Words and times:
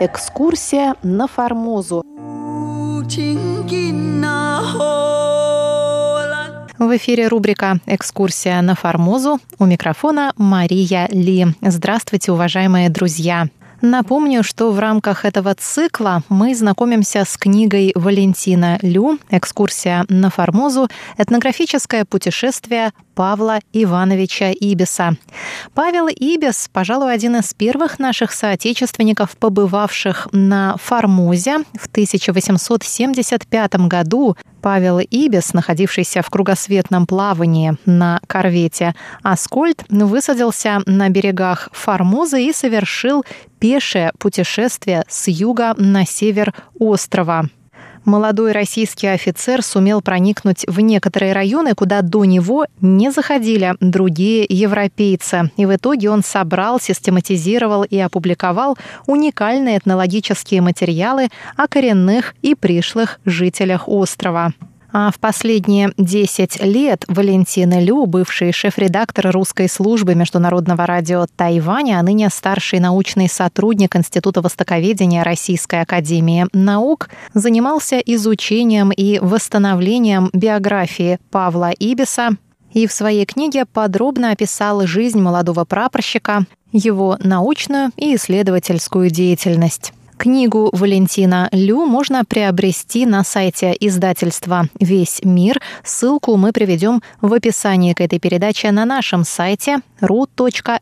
Экскурсия 0.00 0.94
на 1.02 1.26
Формозу. 1.26 2.04
В 6.78 6.96
эфире 6.96 7.26
рубрика 7.26 7.80
«Экскурсия 7.84 8.62
на 8.62 8.76
Формозу». 8.76 9.40
У 9.58 9.66
микрофона 9.66 10.32
Мария 10.36 11.08
Ли. 11.10 11.48
Здравствуйте, 11.60 12.30
уважаемые 12.30 12.90
друзья! 12.90 13.48
Напомню, 13.80 14.42
что 14.42 14.72
в 14.72 14.78
рамках 14.78 15.24
этого 15.24 15.54
цикла 15.54 16.22
мы 16.28 16.54
знакомимся 16.54 17.24
с 17.24 17.36
книгой 17.36 17.92
Валентина 17.94 18.78
Лю 18.82 19.18
«Экскурсия 19.30 20.04
на 20.08 20.30
Формозу. 20.30 20.88
Этнографическое 21.16 22.04
путешествие 22.04 22.92
Павла 23.18 23.58
Ивановича 23.72 24.52
Ибиса. 24.52 25.16
Павел 25.74 26.06
Ибис, 26.06 26.70
пожалуй, 26.72 27.12
один 27.12 27.34
из 27.34 27.52
первых 27.52 27.98
наших 27.98 28.30
соотечественников, 28.30 29.36
побывавших 29.36 30.28
на 30.30 30.76
Формозе 30.76 31.64
в 31.76 31.88
1875 31.88 33.74
году. 33.88 34.36
Павел 34.62 35.00
Ибис, 35.00 35.52
находившийся 35.52 36.22
в 36.22 36.30
кругосветном 36.30 37.08
плавании 37.08 37.76
на 37.86 38.20
корвете 38.28 38.94
«Аскольд», 39.24 39.82
высадился 39.88 40.78
на 40.86 41.08
берегах 41.08 41.70
Формозы 41.72 42.44
и 42.44 42.52
совершил 42.52 43.24
пешее 43.58 44.12
путешествие 44.20 45.02
с 45.08 45.26
юга 45.26 45.74
на 45.76 46.06
север 46.06 46.54
острова 46.78 47.48
молодой 48.08 48.52
российский 48.52 49.06
офицер 49.06 49.62
сумел 49.62 50.00
проникнуть 50.00 50.64
в 50.66 50.80
некоторые 50.80 51.32
районы, 51.32 51.74
куда 51.74 52.02
до 52.02 52.24
него 52.24 52.66
не 52.80 53.10
заходили 53.10 53.74
другие 53.80 54.44
европейцы. 54.48 55.52
И 55.56 55.66
в 55.66 55.76
итоге 55.76 56.10
он 56.10 56.24
собрал, 56.24 56.80
систематизировал 56.80 57.84
и 57.84 57.98
опубликовал 57.98 58.76
уникальные 59.06 59.78
этнологические 59.78 60.62
материалы 60.62 61.28
о 61.56 61.68
коренных 61.68 62.34
и 62.42 62.54
пришлых 62.54 63.20
жителях 63.24 63.88
острова. 63.88 64.52
А 64.90 65.10
в 65.10 65.18
последние 65.18 65.92
10 65.98 66.62
лет 66.64 67.04
Валентина 67.08 67.78
Лю, 67.78 68.06
бывший 68.06 68.52
шеф-редактор 68.52 69.30
русской 69.32 69.68
службы 69.68 70.14
Международного 70.14 70.86
радио 70.86 71.26
Тайваня, 71.36 71.98
а 71.98 72.02
ныне 72.02 72.30
старший 72.30 72.80
научный 72.80 73.28
сотрудник 73.28 73.96
Института 73.96 74.40
востоковедения 74.40 75.24
Российской 75.24 75.82
академии 75.82 76.46
наук, 76.54 77.10
занимался 77.34 77.98
изучением 77.98 78.90
и 78.90 79.18
восстановлением 79.18 80.30
биографии 80.32 81.18
Павла 81.30 81.70
Ибиса 81.70 82.30
и 82.72 82.86
в 82.86 82.92
своей 82.92 83.26
книге 83.26 83.66
подробно 83.66 84.30
описал 84.30 84.86
жизнь 84.86 85.20
молодого 85.20 85.64
прапорщика, 85.64 86.46
его 86.72 87.18
научную 87.22 87.90
и 87.96 88.14
исследовательскую 88.14 89.10
деятельность. 89.10 89.92
Книгу 90.18 90.68
Валентина 90.72 91.48
Лю 91.52 91.86
можно 91.86 92.24
приобрести 92.24 93.06
на 93.06 93.22
сайте 93.22 93.72
издательства 93.78 94.66
«Весь 94.80 95.20
мир». 95.22 95.60
Ссылку 95.84 96.36
мы 96.36 96.50
приведем 96.52 97.02
в 97.20 97.32
описании 97.32 97.92
к 97.92 98.00
этой 98.00 98.18
передаче 98.18 98.72
на 98.72 98.84
нашем 98.84 99.22
сайте 99.22 99.78
ru.rti.org.tw. 100.00 100.74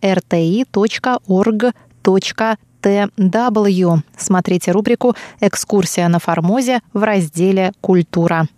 Смотрите 4.17 4.73
рубрику 4.73 5.15
«Экскурсия 5.41 6.09
на 6.09 6.19
Формозе» 6.19 6.81
в 6.95 7.03
разделе 7.03 7.73
«Культура». 7.83 8.48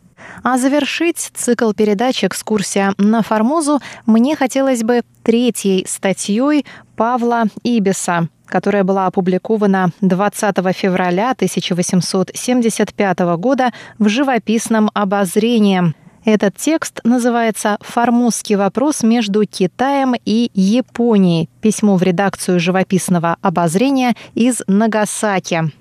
А 0.43 0.59
завершить 0.59 1.31
цикл 1.35 1.73
передач 1.73 2.25
«Экскурсия 2.25 2.95
на 2.99 3.23
Формозу» 3.23 3.81
мне 4.07 4.37
хотелось 4.37 4.83
бы 4.83 5.03
третьей 5.23 5.85
статьей 5.89 6.65
Павла 6.97 7.45
Ибиса– 7.63 8.29
которая 8.49 8.83
была 8.83 9.07
опубликована 9.07 9.91
20 10.01 10.57
февраля 10.75 11.31
1875 11.33 13.19
года 13.37 13.73
в 13.99 14.09
живописном 14.09 14.91
обозрении. 14.95 15.95
Этот 16.25 16.57
текст 16.57 17.01
называется 17.05 17.79
«Формузский 17.81 18.57
вопрос 18.57 19.03
между 19.03 19.47
Китаем 19.47 20.15
и 20.25 20.51
Японией. 20.53 21.49
Письмо 21.63 21.97
в 21.97 22.03
редакцию 22.03 22.61
живописного 22.61 23.37
обозрения 23.41 24.15
из 24.35 24.63
Нагасаки». 24.67 25.73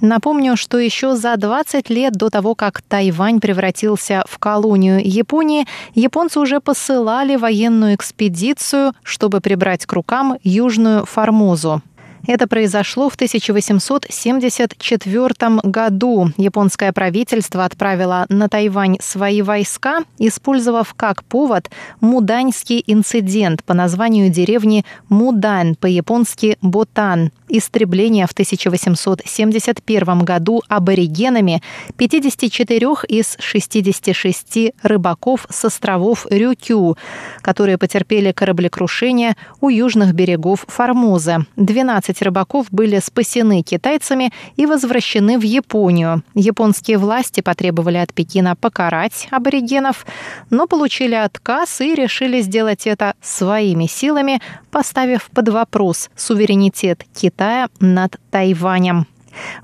Напомню, 0.00 0.56
что 0.56 0.78
еще 0.78 1.16
за 1.16 1.36
20 1.36 1.90
лет 1.90 2.12
до 2.12 2.30
того, 2.30 2.54
как 2.54 2.82
Тайвань 2.82 3.40
превратился 3.40 4.24
в 4.28 4.38
колонию 4.38 5.00
Японии, 5.04 5.66
японцы 5.94 6.38
уже 6.38 6.60
посылали 6.60 7.36
военную 7.36 7.94
экспедицию, 7.96 8.92
чтобы 9.02 9.40
прибрать 9.40 9.86
к 9.86 9.92
рукам 9.92 10.38
Южную 10.42 11.04
Формозу. 11.04 11.82
Это 12.26 12.46
произошло 12.46 13.08
в 13.08 13.14
1874 13.14 15.60
году. 15.62 16.30
Японское 16.36 16.92
правительство 16.92 17.64
отправило 17.64 18.26
на 18.28 18.48
Тайвань 18.48 18.98
свои 19.00 19.40
войска, 19.42 20.00
использовав 20.18 20.94
как 20.94 21.22
повод 21.24 21.70
Муданьский 22.00 22.82
инцидент 22.86 23.64
по 23.64 23.74
названию 23.74 24.30
деревни 24.30 24.84
Мудань, 25.08 25.74
по-японски 25.76 26.58
Ботан, 26.60 27.30
истребление 27.48 28.26
в 28.26 28.32
1871 28.32 30.18
году 30.20 30.62
аборигенами 30.68 31.62
54 31.96 32.78
из 33.08 33.36
66 33.38 34.72
рыбаков 34.82 35.46
с 35.50 35.64
островов 35.64 36.26
Рюкю, 36.30 36.96
которые 37.42 37.78
потерпели 37.78 38.32
кораблекрушение 38.32 39.36
у 39.60 39.68
южных 39.68 40.14
берегов 40.14 40.64
Формозы. 40.68 41.46
12 41.56 42.07
рыбаков 42.22 42.66
были 42.70 42.98
спасены 42.98 43.62
китайцами 43.62 44.32
и 44.56 44.66
возвращены 44.66 45.38
в 45.38 45.42
Японию. 45.42 46.22
Японские 46.34 46.98
власти 46.98 47.40
потребовали 47.40 47.98
от 47.98 48.14
Пекина 48.14 48.56
покарать 48.56 49.28
аборигенов, 49.30 50.06
но 50.50 50.66
получили 50.66 51.14
отказ 51.14 51.80
и 51.80 51.94
решили 51.94 52.40
сделать 52.40 52.86
это 52.86 53.14
своими 53.20 53.86
силами, 53.86 54.40
поставив 54.70 55.30
под 55.30 55.48
вопрос 55.48 56.10
суверенитет 56.16 57.04
Китая 57.14 57.68
над 57.80 58.16
Тайванем. 58.30 59.06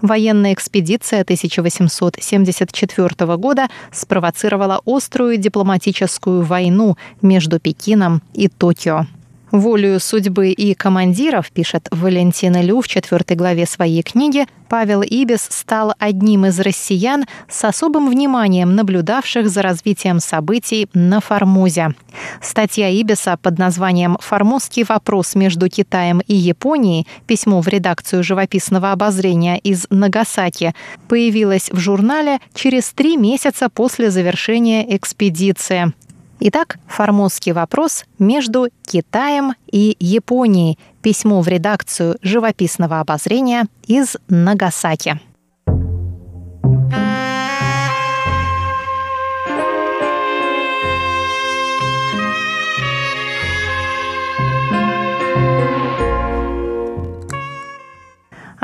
Военная 0.00 0.52
экспедиция 0.52 1.22
1874 1.22 3.36
года 3.36 3.68
спровоцировала 3.92 4.80
острую 4.84 5.36
дипломатическую 5.36 6.42
войну 6.42 6.96
между 7.22 7.60
Пекином 7.60 8.22
и 8.32 8.48
Токио. 8.48 9.06
Волею 9.54 10.00
судьбы 10.00 10.50
и 10.50 10.74
командиров, 10.74 11.52
пишет 11.52 11.86
Валентина 11.92 12.60
Лю 12.60 12.80
в 12.80 12.88
четвертой 12.88 13.36
главе 13.36 13.66
своей 13.66 14.02
книги, 14.02 14.48
Павел 14.68 15.00
Ибис 15.02 15.46
стал 15.48 15.94
одним 16.00 16.46
из 16.46 16.58
россиян 16.58 17.24
с 17.48 17.62
особым 17.62 18.10
вниманием 18.10 18.74
наблюдавших 18.74 19.48
за 19.48 19.62
развитием 19.62 20.18
событий 20.18 20.88
на 20.92 21.20
Формозе. 21.20 21.94
Статья 22.42 22.88
Ибиса 22.88 23.38
под 23.40 23.58
названием 23.58 24.18
«Формозский 24.20 24.82
вопрос 24.82 25.36
между 25.36 25.68
Китаем 25.68 26.20
и 26.26 26.34
Японией. 26.34 27.06
Письмо 27.28 27.60
в 27.60 27.68
редакцию 27.68 28.24
живописного 28.24 28.90
обозрения 28.90 29.58
из 29.58 29.86
Нагасаки» 29.88 30.74
появилась 31.06 31.70
в 31.70 31.78
журнале 31.78 32.40
через 32.54 32.92
три 32.92 33.16
месяца 33.16 33.68
после 33.68 34.10
завершения 34.10 34.96
экспедиции. 34.96 35.92
Итак, 36.40 36.78
формозский 36.86 37.52
вопрос 37.52 38.04
между 38.18 38.68
Китаем 38.82 39.54
и 39.70 39.96
Японией. 39.98 40.78
Письмо 41.00 41.40
в 41.40 41.48
редакцию 41.48 42.16
живописного 42.22 43.00
обозрения 43.00 43.66
из 43.86 44.16
Нагасаки. 44.28 45.20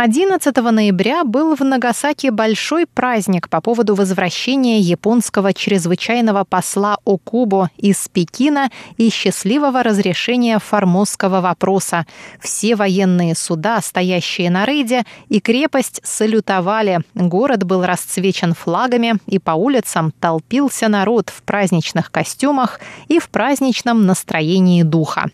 11 0.03 0.57
ноября 0.57 1.25
был 1.25 1.55
в 1.55 1.61
Нагасаки 1.61 2.31
большой 2.31 2.87
праздник 2.87 3.51
по 3.51 3.61
поводу 3.61 3.95
возвращения 3.95 4.81
японского 4.81 5.53
чрезвычайного 5.53 6.45
посла 6.45 6.97
Окубо 7.05 7.69
из 7.77 8.09
Пекина 8.09 8.71
и 8.97 9.11
счастливого 9.11 9.83
разрешения 9.83 10.59
формозского 10.59 11.43
вопроса. 11.43 12.07
Все 12.41 12.77
военные 12.77 13.35
суда, 13.35 13.79
стоящие 13.83 14.49
на 14.49 14.65
рейде, 14.65 15.05
и 15.29 15.39
крепость 15.39 16.01
салютовали. 16.03 17.01
Город 17.15 17.65
был 17.65 17.85
расцвечен 17.85 18.55
флагами, 18.55 19.17
и 19.27 19.39
по 19.39 19.51
улицам 19.51 20.15
толпился 20.19 20.89
народ 20.89 21.29
в 21.29 21.43
праздничных 21.43 22.11
костюмах 22.11 22.81
и 23.09 23.19
в 23.19 23.29
праздничном 23.29 24.07
настроении 24.07 24.83
духа. 24.83 25.31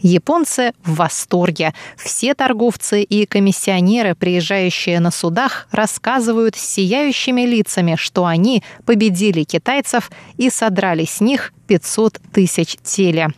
Японцы 0.00 0.72
в 0.84 0.96
восторге. 0.96 1.74
Все 1.96 2.34
торговцы 2.34 3.02
и 3.02 3.26
комиссионеры 3.26 4.14
приезжающие 4.14 5.00
на 5.00 5.10
судах, 5.10 5.68
рассказывают 5.70 6.56
с 6.56 6.60
сияющими 6.60 7.42
лицами, 7.42 7.96
что 7.96 8.26
они 8.26 8.62
победили 8.84 9.44
китайцев 9.44 10.10
и 10.36 10.50
содрали 10.50 11.04
с 11.04 11.20
них 11.20 11.52
500 11.66 12.20
тысяч 12.32 12.76
теля. 12.82 13.30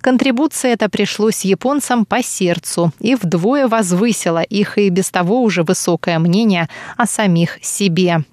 Контрибуция 0.00 0.74
эта 0.74 0.88
пришлось 0.88 1.44
японцам 1.44 2.04
по 2.04 2.22
сердцу 2.22 2.92
и 3.00 3.14
вдвое 3.14 3.66
возвысила 3.66 4.42
их 4.42 4.76
и 4.78 4.90
без 4.90 5.10
того 5.10 5.42
уже 5.42 5.62
высокое 5.62 6.18
мнение 6.18 6.68
о 6.96 7.06
самих 7.06 7.58
себе. 7.62 8.24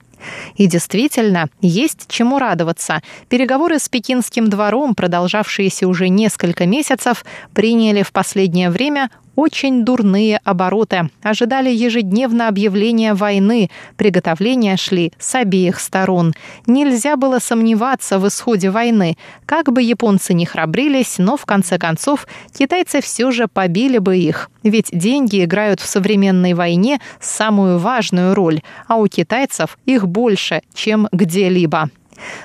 И 0.55 0.67
действительно, 0.67 1.49
есть 1.61 2.05
чему 2.07 2.39
радоваться. 2.39 3.01
Переговоры 3.29 3.79
с 3.79 3.89
пекинским 3.89 4.49
двором, 4.49 4.95
продолжавшиеся 4.95 5.87
уже 5.87 6.09
несколько 6.09 6.65
месяцев, 6.65 7.25
приняли 7.53 8.03
в 8.03 8.11
последнее 8.11 8.69
время 8.69 9.09
очень 9.35 9.83
дурные 9.83 10.39
обороты. 10.43 11.09
Ожидали 11.21 11.69
ежедневно 11.69 12.47
объявления 12.47 13.13
войны. 13.13 13.69
Приготовления 13.97 14.77
шли 14.77 15.13
с 15.17 15.35
обеих 15.35 15.79
сторон. 15.79 16.33
Нельзя 16.67 17.15
было 17.15 17.39
сомневаться 17.39 18.19
в 18.19 18.27
исходе 18.27 18.69
войны. 18.69 19.17
Как 19.45 19.71
бы 19.71 19.81
японцы 19.81 20.33
не 20.33 20.45
храбрились, 20.45 21.17
но 21.17 21.37
в 21.37 21.45
конце 21.45 21.77
концов 21.77 22.27
китайцы 22.57 23.01
все 23.01 23.31
же 23.31 23.47
побили 23.47 23.97
бы 23.97 24.17
их. 24.17 24.49
Ведь 24.63 24.89
деньги 24.91 25.43
играют 25.43 25.79
в 25.79 25.85
современной 25.85 26.53
войне 26.53 26.99
самую 27.19 27.77
важную 27.77 28.33
роль, 28.33 28.61
а 28.87 28.95
у 28.95 29.07
китайцев 29.07 29.77
их 29.85 30.07
больше, 30.07 30.61
чем 30.73 31.07
где-либо. 31.11 31.89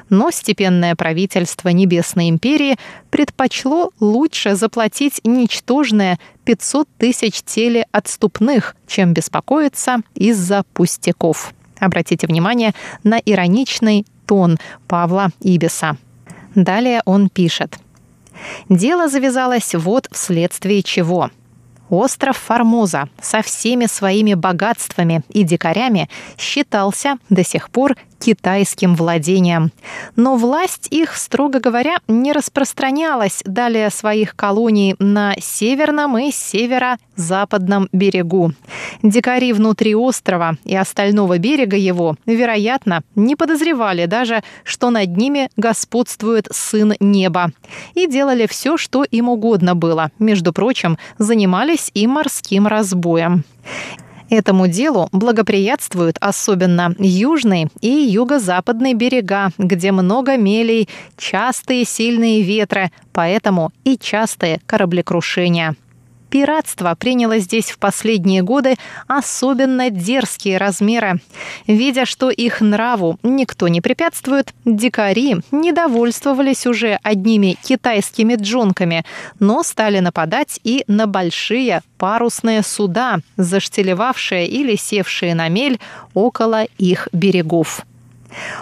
Но 0.09 0.31
степенное 0.31 0.95
правительство 0.97 1.69
Небесной 1.69 2.29
империи 2.29 2.77
предпочло 3.11 3.91
лучше 4.01 4.55
заплатить 4.55 5.21
ничтожное 5.25 6.19
500 6.45 6.89
тысяч 6.99 7.43
теле 7.43 7.87
отступных, 7.93 8.77
чем 8.87 9.13
беспокоиться 9.15 9.99
из-за 10.15 10.65
пустяков. 10.75 11.55
Обратите 11.79 12.27
внимание 12.27 12.75
на 13.05 13.19
ироничный 13.19 14.05
тон 14.27 14.59
Павла 14.87 15.31
Ибиса. 15.41 15.97
Далее 16.55 17.03
он 17.05 17.29
пишет. 17.29 17.79
Дело 18.69 19.09
завязалось 19.09 19.75
вот 19.75 20.09
вследствие 20.11 20.83
чего. 20.83 21.31
Остров 21.91 22.39
Формоза 22.39 23.09
со 23.21 23.43
всеми 23.43 23.87
своими 23.87 24.35
богатствами 24.35 25.23
и 25.29 25.43
дикарями 25.43 26.09
считался 26.39 27.17
до 27.29 27.45
сих 27.45 27.71
пор 27.71 27.97
китайским 28.21 28.95
владением. 28.95 29.73
Но 30.15 30.37
власть 30.37 30.89
их, 30.91 31.17
строго 31.17 31.59
говоря, 31.59 31.97
не 32.07 32.33
распространялась 32.33 33.43
далее 33.45 33.91
своих 33.91 34.37
колоний 34.37 34.95
на 34.99 35.35
северном 35.41 36.19
и 36.19 36.31
северо-западном 36.31 37.89
берегу. 37.93 38.53
Дикари 39.03 39.53
внутри 39.53 39.95
острова 39.95 40.57
и 40.65 40.77
остального 40.77 41.39
берега 41.39 41.77
его, 41.77 42.17
вероятно, 42.27 43.03
не 43.15 43.37
подозревали 43.37 44.05
даже, 44.05 44.43
что 44.65 44.91
над 44.91 45.17
ними 45.17 45.49
господствует 45.57 46.47
сын 46.53 46.95
неба. 47.01 47.53
И 47.95 48.07
делали 48.07 48.47
все, 48.47 48.77
что 48.77 49.03
им 49.05 49.31
угодно 49.31 49.75
было. 49.75 50.11
Между 50.19 50.53
прочим, 50.53 50.99
занимались 51.17 51.80
и 51.95 52.07
морским 52.07 52.67
разбоем. 52.67 53.45
Этому 54.31 54.69
делу 54.69 55.09
благоприятствуют 55.11 56.17
особенно 56.21 56.95
южный 56.99 57.67
и 57.81 57.89
юго-западный 57.89 58.95
берега, 58.95 59.51
где 59.59 59.91
много 59.91 60.37
мелей, 60.37 60.89
частые 61.17 61.85
сильные 61.85 62.43
ветры, 62.43 62.93
поэтому 63.13 63.73
и 63.83 63.99
частые 63.99 64.61
кораблекрушения. 64.67 65.75
Пиратство 66.31 66.95
приняло 66.95 67.39
здесь 67.39 67.73
в 67.73 67.79
последние 67.79 68.43
годы 68.43 68.77
особенно 69.09 69.91
дерзкие 69.91 70.59
размеры. 70.59 71.21
Видя, 71.67 72.07
что 72.07 72.31
их 72.31 72.61
нраву 72.61 73.19
никто 73.25 73.67
не 73.67 73.81
препятствует, 73.81 74.55
дикари 74.65 75.39
недовольствовались 75.51 76.67
уже 76.67 77.01
одними 77.03 77.59
китайскими 77.63 78.37
джонками, 78.37 79.05
но 79.41 79.65
стали 79.65 79.99
нападать 79.99 80.61
и 80.63 80.85
на 80.87 81.09
большие 81.09 81.83
парусные 81.99 82.63
суда, 82.63 83.19
заштелевавшие 83.37 84.47
или 84.47 84.77
севшие 84.77 85.35
на 85.35 85.49
мель 85.49 85.81
около 86.15 86.65
их 86.79 87.09
берегов. 87.13 87.85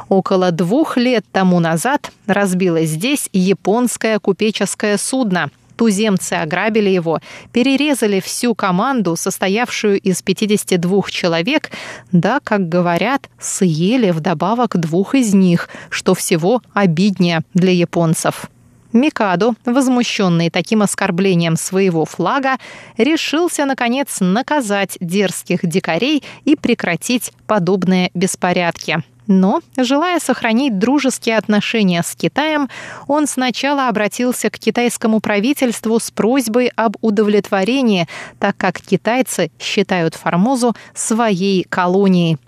Около 0.08 0.50
двух 0.50 0.96
лет 0.96 1.24
тому 1.30 1.60
назад 1.60 2.10
разбилось 2.26 2.88
здесь 2.88 3.28
японское 3.32 4.18
купеческое 4.18 4.96
судно, 4.96 5.50
Туземцы 5.78 6.32
ограбили 6.32 6.90
его, 6.90 7.20
перерезали 7.52 8.18
всю 8.18 8.56
команду, 8.56 9.14
состоявшую 9.14 10.00
из 10.00 10.22
52 10.22 11.02
человек, 11.08 11.70
да, 12.10 12.40
как 12.42 12.68
говорят, 12.68 13.30
съели 13.38 14.10
вдобавок 14.10 14.76
двух 14.76 15.14
из 15.14 15.32
них, 15.34 15.68
что 15.88 16.16
всего 16.16 16.62
обиднее 16.74 17.42
для 17.54 17.70
японцев. 17.70 18.50
Микадо, 18.92 19.52
возмущенный 19.64 20.50
таким 20.50 20.82
оскорблением 20.82 21.56
своего 21.56 22.04
флага, 22.04 22.56
решился, 22.96 23.64
наконец, 23.64 24.16
наказать 24.18 24.96
дерзких 25.00 25.60
дикарей 25.64 26.24
и 26.44 26.56
прекратить 26.56 27.32
подобные 27.46 28.10
беспорядки. 28.14 29.04
Но, 29.28 29.60
желая 29.76 30.20
сохранить 30.20 30.78
дружеские 30.78 31.36
отношения 31.36 32.02
с 32.02 32.16
Китаем, 32.16 32.68
он 33.06 33.26
сначала 33.26 33.88
обратился 33.88 34.48
к 34.48 34.58
китайскому 34.58 35.20
правительству 35.20 36.00
с 36.00 36.10
просьбой 36.10 36.72
об 36.74 36.96
удовлетворении, 37.02 38.08
так 38.40 38.56
как 38.56 38.80
китайцы 38.80 39.50
считают 39.60 40.14
Формозу 40.14 40.74
своей 40.94 41.64
колонией. 41.64 42.38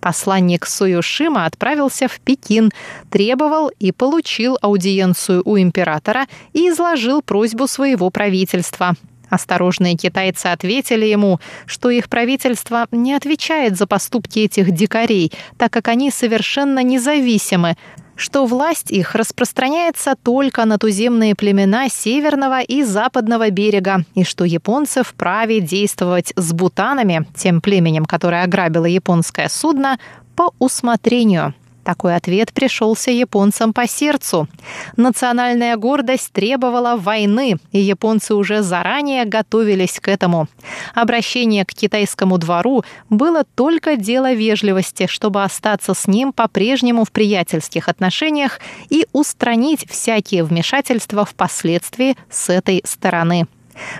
Посланник 0.00 0.66
Суюшима 0.66 1.44
отправился 1.44 2.08
в 2.08 2.20
Пекин, 2.20 2.70
требовал 3.10 3.70
и 3.78 3.92
получил 3.92 4.56
аудиенцию 4.62 5.42
у 5.44 5.58
императора 5.58 6.26
и 6.54 6.70
изложил 6.70 7.20
просьбу 7.20 7.66
своего 7.66 8.08
правительства. 8.08 8.94
Осторожные 9.30 9.96
китайцы 9.96 10.46
ответили 10.46 11.06
ему, 11.06 11.40
что 11.66 11.88
их 11.88 12.08
правительство 12.08 12.86
не 12.90 13.14
отвечает 13.14 13.78
за 13.78 13.86
поступки 13.86 14.40
этих 14.40 14.72
дикарей, 14.72 15.32
так 15.56 15.72
как 15.72 15.88
они 15.88 16.10
совершенно 16.10 16.82
независимы, 16.82 17.76
что 18.16 18.44
власть 18.44 18.90
их 18.90 19.14
распространяется 19.14 20.14
только 20.22 20.64
на 20.66 20.78
туземные 20.78 21.34
племена 21.34 21.88
северного 21.88 22.60
и 22.60 22.82
западного 22.82 23.48
берега, 23.50 24.04
и 24.14 24.24
что 24.24 24.44
японцы 24.44 25.02
вправе 25.02 25.60
действовать 25.60 26.32
с 26.36 26.52
бутанами, 26.52 27.26
тем 27.34 27.62
племенем, 27.62 28.04
которое 28.04 28.44
ограбило 28.44 28.84
японское 28.84 29.48
судно, 29.48 29.98
по 30.36 30.52
усмотрению. 30.58 31.54
Такой 31.84 32.14
ответ 32.14 32.52
пришелся 32.52 33.10
японцам 33.10 33.72
по 33.72 33.86
сердцу. 33.88 34.48
Национальная 34.96 35.76
гордость 35.76 36.32
требовала 36.32 36.96
войны, 36.96 37.56
и 37.72 37.80
японцы 37.80 38.34
уже 38.34 38.62
заранее 38.62 39.24
готовились 39.24 39.98
к 40.00 40.08
этому. 40.08 40.46
Обращение 40.94 41.64
к 41.64 41.72
китайскому 41.72 42.36
двору 42.38 42.84
было 43.08 43.44
только 43.44 43.96
дело 43.96 44.32
вежливости, 44.32 45.06
чтобы 45.06 45.42
остаться 45.42 45.94
с 45.94 46.06
ним 46.06 46.32
по-прежнему 46.32 47.04
в 47.04 47.12
приятельских 47.12 47.88
отношениях 47.88 48.60
и 48.90 49.06
устранить 49.12 49.88
всякие 49.88 50.44
вмешательства 50.44 51.24
впоследствии 51.24 52.16
с 52.28 52.50
этой 52.50 52.82
стороны. 52.84 53.46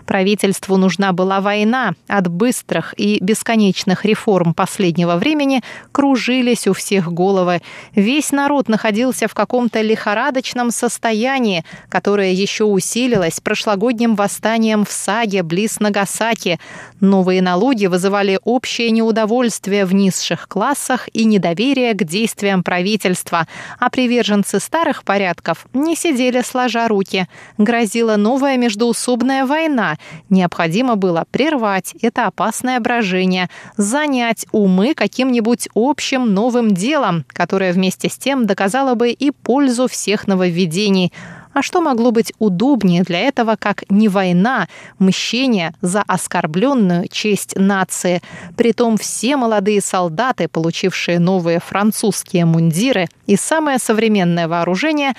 Правительству 0.06 0.76
нужна 0.76 1.12
была 1.12 1.40
война. 1.40 1.94
От 2.08 2.28
быстрых 2.28 2.94
и 2.96 3.18
бесконечных 3.20 4.04
реформ 4.04 4.54
последнего 4.54 5.16
времени 5.16 5.62
кружились 5.92 6.66
у 6.66 6.72
всех 6.72 7.12
головы. 7.12 7.62
Весь 7.94 8.32
народ 8.32 8.68
находился 8.68 9.28
в 9.28 9.34
каком-то 9.34 9.80
лихорадочном 9.80 10.70
состоянии, 10.70 11.64
которое 11.88 12.32
еще 12.32 12.64
усилилось 12.64 13.40
прошлогодним 13.40 14.14
восстанием 14.14 14.84
в 14.84 14.90
Саге 14.90 15.42
близ 15.42 15.80
Нагасаки. 15.80 16.58
Новые 17.00 17.42
налоги 17.42 17.86
вызывали 17.86 18.38
общее 18.44 18.90
неудовольствие 18.90 19.84
в 19.84 19.94
низших 19.94 20.48
классах 20.48 21.08
и 21.12 21.24
недоверие 21.24 21.94
к 21.94 22.04
действиям 22.04 22.62
правительства, 22.62 23.46
а 23.78 23.90
приверженцы 23.90 24.60
старых 24.60 25.04
порядков 25.04 25.66
не 25.72 25.96
сидели 25.96 26.42
сложа 26.42 26.88
руки. 26.88 27.26
Грозила 27.58 28.16
новая 28.16 28.56
междуусобная 28.56 29.46
война, 29.46 29.69
война. 29.70 29.96
Необходимо 30.28 30.96
было 30.96 31.24
прервать 31.30 31.94
это 32.02 32.26
опасное 32.26 32.80
брожение, 32.80 33.48
занять 33.76 34.46
умы 34.52 34.94
каким-нибудь 34.94 35.68
общим 35.74 36.34
новым 36.34 36.74
делом, 36.74 37.24
которое 37.28 37.72
вместе 37.72 38.08
с 38.08 38.16
тем 38.16 38.46
доказало 38.46 38.94
бы 38.94 39.10
и 39.10 39.30
пользу 39.30 39.88
всех 39.88 40.26
нововведений. 40.26 41.12
А 41.52 41.62
что 41.62 41.80
могло 41.80 42.12
быть 42.12 42.32
удобнее 42.38 43.02
для 43.02 43.18
этого, 43.18 43.56
как 43.58 43.82
не 43.90 44.08
война, 44.08 44.68
мщение 45.00 45.74
за 45.82 46.02
оскорбленную 46.02 47.08
честь 47.10 47.56
нации? 47.56 48.22
Притом 48.56 48.96
все 48.96 49.36
молодые 49.36 49.80
солдаты, 49.80 50.46
получившие 50.46 51.18
новые 51.18 51.58
французские 51.58 52.44
мундиры 52.44 53.08
и 53.26 53.34
самое 53.34 53.78
современное 53.78 54.46
вооружение, 54.46 55.14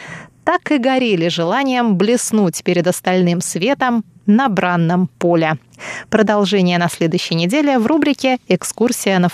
так 0.51 0.69
и 0.69 0.77
горели 0.79 1.29
желанием 1.29 1.95
блеснуть 1.95 2.61
перед 2.65 2.85
остальным 2.85 3.39
светом 3.39 4.03
на 4.25 4.49
бранном 4.49 5.07
поле. 5.17 5.53
Продолжение 6.09 6.77
на 6.77 6.89
следующей 6.89 7.35
неделе 7.35 7.79
в 7.79 7.87
рубрике 7.87 8.37
«Экскурсия 8.49 9.17
на 9.19 9.29